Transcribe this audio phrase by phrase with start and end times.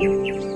[0.00, 0.49] Música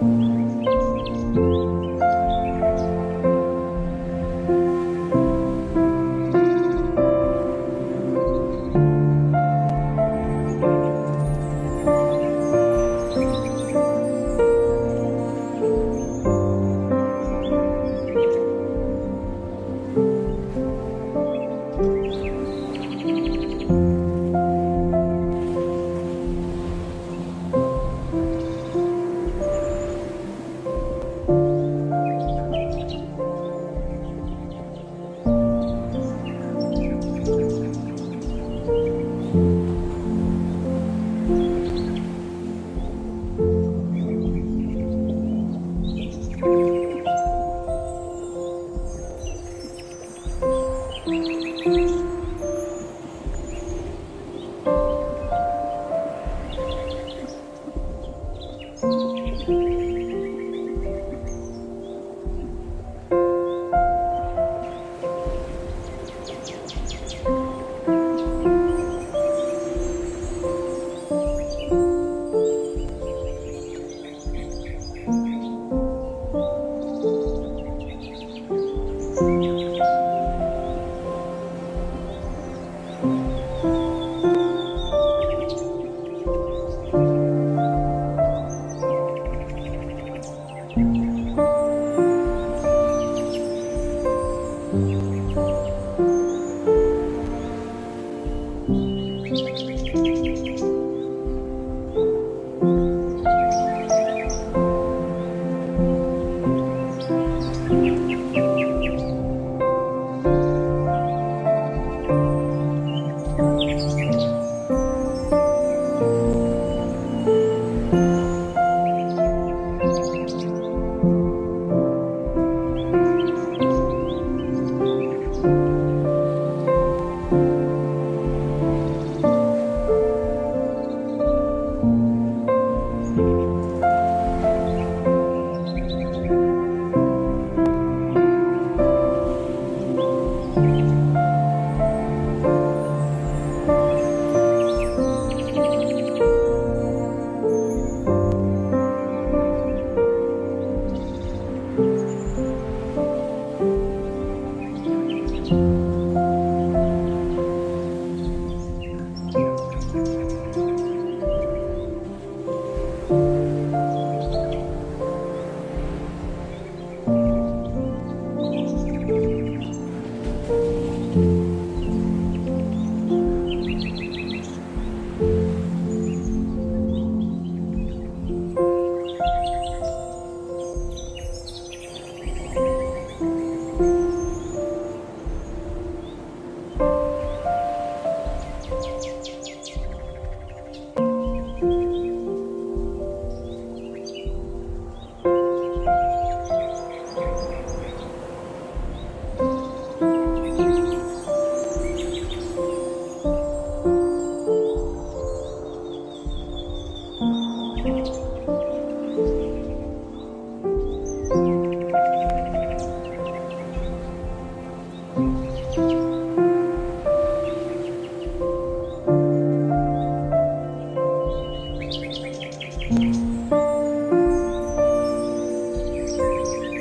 [0.00, 0.37] 嗯。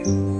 [0.07, 0.36] you.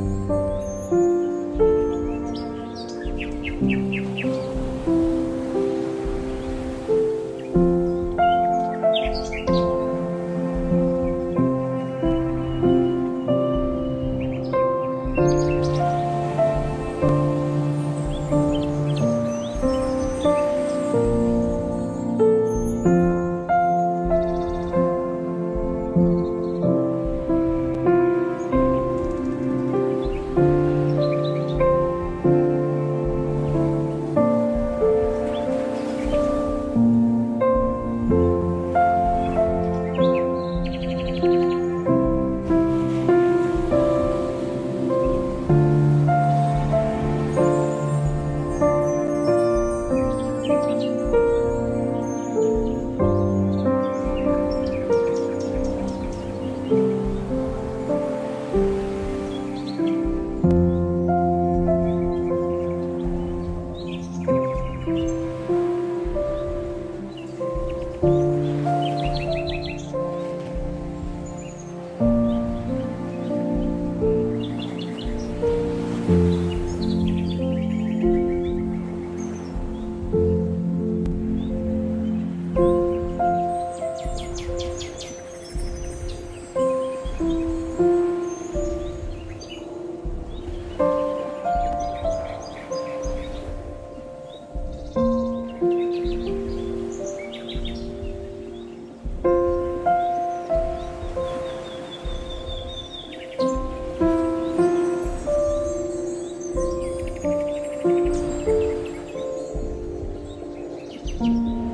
[111.20, 111.67] 嗯。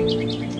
[0.00, 0.59] Música